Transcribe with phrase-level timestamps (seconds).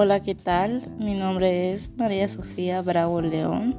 [0.00, 0.80] Hola, ¿qué tal?
[1.00, 3.74] Mi nombre es María Sofía Bravo León.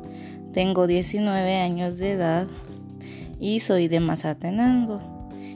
[0.52, 2.46] Tengo 19 años de edad
[3.40, 5.00] y soy de Mazatenango.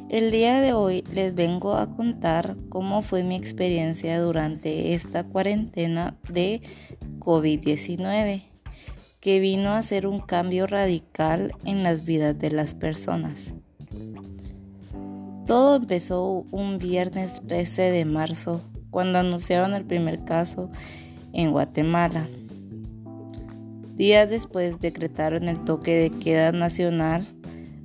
[0.08, 6.16] El día de hoy les vengo a contar cómo fue mi experiencia durante esta cuarentena
[6.30, 6.62] de
[7.20, 8.44] COVID-19,
[9.20, 13.54] que vino a hacer un cambio radical en las vidas de las personas.
[15.46, 18.62] Todo empezó un viernes 13 de marzo
[18.94, 20.70] cuando anunciaron el primer caso
[21.34, 22.28] en Guatemala.
[23.96, 27.26] Días después decretaron el toque de queda nacional,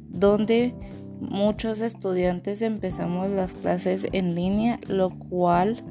[0.09, 0.75] donde
[1.21, 5.83] muchos estudiantes empezamos las clases en línea, lo cual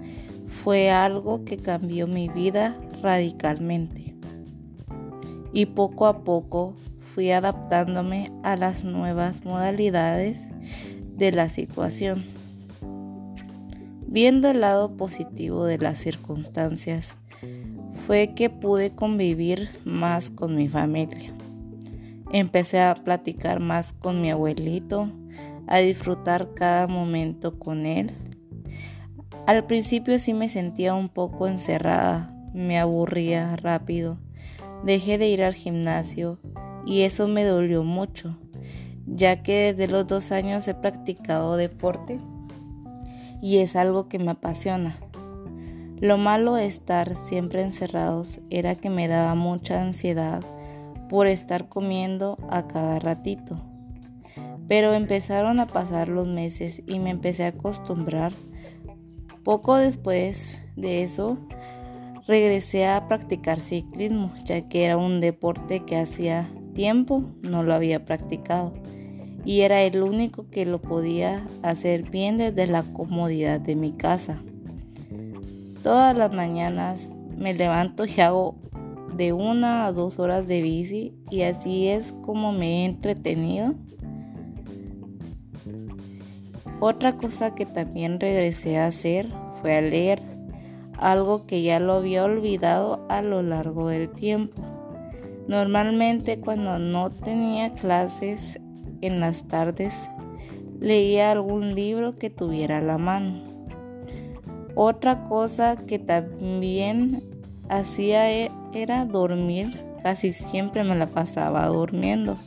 [0.46, 4.16] fue algo que cambió mi vida radicalmente.
[5.52, 6.76] Y poco a poco
[7.16, 10.38] fui adaptándome a las nuevas modalidades
[11.16, 12.37] de la situación.
[14.10, 17.14] Viendo el lado positivo de las circunstancias,
[18.06, 21.34] fue que pude convivir más con mi familia.
[22.32, 25.10] Empecé a platicar más con mi abuelito,
[25.68, 28.12] a disfrutar cada momento con él.
[29.46, 34.20] Al principio sí me sentía un poco encerrada, me aburría rápido.
[34.86, 36.40] Dejé de ir al gimnasio
[36.86, 38.38] y eso me dolió mucho,
[39.06, 42.20] ya que desde los dos años he practicado deporte
[43.42, 44.98] y es algo que me apasiona.
[46.00, 50.44] Lo malo de estar siempre encerrados era que me daba mucha ansiedad
[51.10, 53.58] por estar comiendo a cada ratito.
[54.68, 58.34] Pero empezaron a pasar los meses y me empecé a acostumbrar.
[59.44, 61.38] Poco después de eso,
[62.28, 68.06] regresé a practicar ciclismo, ya que era un deporte que hacía tiempo no lo había
[68.06, 68.74] practicado
[69.48, 74.38] y era el único que lo podía hacer bien desde la comodidad de mi casa.
[75.84, 78.56] Todas las mañanas me levanto y hago
[79.16, 83.74] de una a dos horas de bici y así es como me he entretenido.
[86.82, 89.30] Otra cosa que también regresé a hacer
[89.62, 90.22] fue a leer,
[90.98, 94.62] algo que ya lo había olvidado a lo largo del tiempo.
[95.48, 98.60] Normalmente cuando no tenía clases
[99.02, 100.10] en las tardes
[100.80, 103.42] leía algún libro que tuviera a la mano.
[104.76, 107.24] Otra cosa que también
[107.70, 109.76] hacía e, era dormir.
[110.04, 112.38] Casi siempre me la pasaba durmiendo.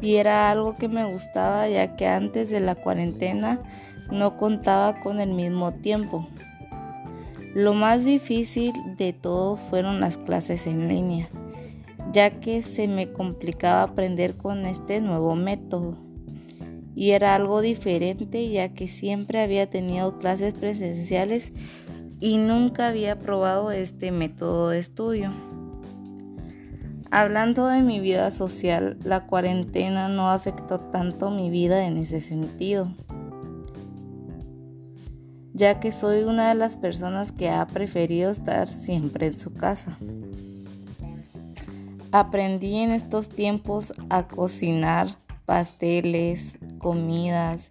[0.00, 3.60] Y era algo que me gustaba ya que antes de la cuarentena
[4.10, 6.28] no contaba con el mismo tiempo.
[7.54, 11.28] Lo más difícil de todo fueron las clases en línea
[12.14, 15.98] ya que se me complicaba aprender con este nuevo método.
[16.94, 21.52] Y era algo diferente ya que siempre había tenido clases presenciales
[22.20, 25.32] y nunca había probado este método de estudio.
[27.10, 32.94] Hablando de mi vida social, la cuarentena no afectó tanto mi vida en ese sentido,
[35.52, 39.98] ya que soy una de las personas que ha preferido estar siempre en su casa.
[42.14, 45.08] Aprendí en estos tiempos a cocinar
[45.46, 47.70] pasteles, comidas,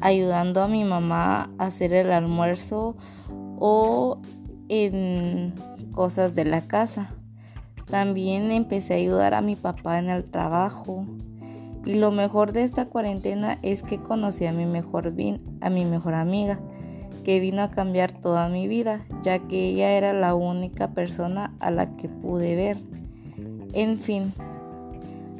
[0.00, 2.96] ayudando a mi mamá a hacer el almuerzo
[3.60, 4.18] o
[4.68, 5.54] en
[5.92, 7.14] cosas de la casa.
[7.88, 11.06] También empecé a ayudar a mi papá en el trabajo.
[11.84, 15.14] Y lo mejor de esta cuarentena es que conocí a mi mejor,
[15.60, 16.58] a mi mejor amiga,
[17.22, 21.70] que vino a cambiar toda mi vida, ya que ella era la única persona a
[21.70, 22.95] la que pude ver.
[23.76, 24.32] En fin,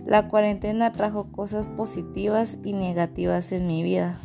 [0.05, 4.19] la cuarentena trajo cosas positivas y negativas en mi vida,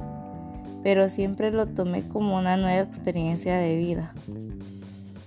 [0.84, 4.14] pero siempre lo tomé como una nueva experiencia de vida.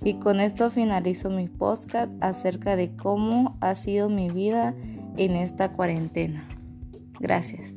[0.02, 4.74] Y con esto finalizo mi podcast acerca de cómo ha sido mi vida
[5.16, 6.46] en esta cuarentena.
[7.20, 7.72] Gracias.